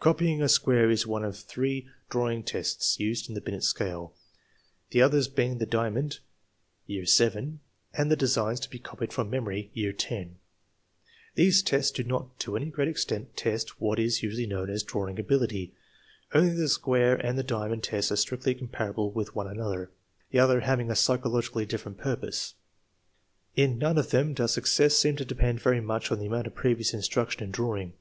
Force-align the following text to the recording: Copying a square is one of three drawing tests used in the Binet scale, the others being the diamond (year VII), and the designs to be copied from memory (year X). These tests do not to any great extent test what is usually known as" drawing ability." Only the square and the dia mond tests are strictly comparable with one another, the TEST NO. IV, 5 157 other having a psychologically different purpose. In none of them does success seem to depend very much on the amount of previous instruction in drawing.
Copying 0.00 0.42
a 0.42 0.48
square 0.48 0.90
is 0.90 1.06
one 1.06 1.22
of 1.22 1.38
three 1.38 1.86
drawing 2.08 2.42
tests 2.42 2.98
used 2.98 3.28
in 3.28 3.36
the 3.36 3.40
Binet 3.40 3.62
scale, 3.62 4.12
the 4.90 5.00
others 5.00 5.28
being 5.28 5.58
the 5.58 5.64
diamond 5.64 6.18
(year 6.86 7.04
VII), 7.06 7.60
and 7.94 8.10
the 8.10 8.16
designs 8.16 8.58
to 8.58 8.68
be 8.68 8.80
copied 8.80 9.12
from 9.12 9.30
memory 9.30 9.70
(year 9.72 9.92
X). 9.96 10.06
These 11.36 11.62
tests 11.62 11.92
do 11.92 12.02
not 12.02 12.36
to 12.40 12.56
any 12.56 12.66
great 12.68 12.88
extent 12.88 13.36
test 13.36 13.80
what 13.80 14.00
is 14.00 14.24
usually 14.24 14.48
known 14.48 14.70
as" 14.70 14.82
drawing 14.82 15.20
ability." 15.20 15.72
Only 16.34 16.52
the 16.52 16.68
square 16.68 17.14
and 17.14 17.38
the 17.38 17.44
dia 17.44 17.68
mond 17.68 17.84
tests 17.84 18.10
are 18.10 18.16
strictly 18.16 18.56
comparable 18.56 19.12
with 19.12 19.36
one 19.36 19.46
another, 19.46 19.92
the 20.32 20.38
TEST 20.38 20.48
NO. 20.48 20.50
IV, 20.50 20.50
5 20.50 20.50
157 20.50 20.50
other 20.50 20.60
having 20.66 20.90
a 20.90 20.96
psychologically 20.96 21.64
different 21.66 21.98
purpose. 21.98 22.54
In 23.54 23.78
none 23.78 23.98
of 23.98 24.10
them 24.10 24.34
does 24.34 24.52
success 24.52 24.96
seem 24.98 25.14
to 25.14 25.24
depend 25.24 25.60
very 25.62 25.80
much 25.80 26.10
on 26.10 26.18
the 26.18 26.26
amount 26.26 26.48
of 26.48 26.56
previous 26.56 26.92
instruction 26.92 27.44
in 27.44 27.52
drawing. 27.52 27.92